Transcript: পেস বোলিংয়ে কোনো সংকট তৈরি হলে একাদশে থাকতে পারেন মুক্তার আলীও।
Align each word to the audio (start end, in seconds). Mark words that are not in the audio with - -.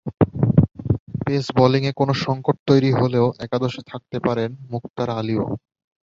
পেস 1.21 1.45
বোলিংয়ে 1.57 1.91
কোনো 1.99 2.13
সংকট 2.23 2.55
তৈরি 2.67 2.91
হলে 2.93 3.17
একাদশে 3.45 3.81
থাকতে 3.91 4.17
পারেন 4.19 4.49
মুক্তার 4.71 5.09
আলীও। 5.19 5.45